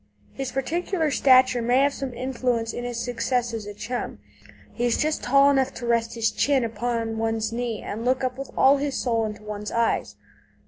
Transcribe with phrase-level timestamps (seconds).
[0.33, 4.17] His particular stature may have some influence in his success as a chum.
[4.73, 8.35] He is just tall enough to rest his chin upon one's knee and look up
[8.35, 10.15] with all his soul into one's eyes.